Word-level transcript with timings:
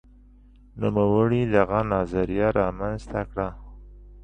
نوموړي 0.81 1.41
دغه 1.55 1.79
نظریه 1.93 2.47
رامنځته 2.59 3.21
کړه. 3.29 3.47